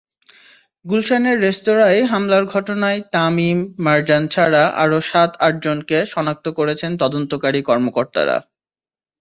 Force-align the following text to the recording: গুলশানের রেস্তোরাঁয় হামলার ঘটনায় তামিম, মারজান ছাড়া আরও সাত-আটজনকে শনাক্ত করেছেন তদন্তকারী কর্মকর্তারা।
গুলশানের 0.85 1.37
রেস্তোরাঁয় 1.39 2.01
হামলার 2.05 2.43
ঘটনায় 2.53 2.99
তামিম, 3.13 3.57
মারজান 3.85 4.23
ছাড়া 4.33 4.63
আরও 4.83 4.97
সাত-আটজনকে 5.09 5.97
শনাক্ত 6.13 6.45
করেছেন 6.57 6.91
তদন্তকারী 7.01 7.59
কর্মকর্তারা। 7.69 8.37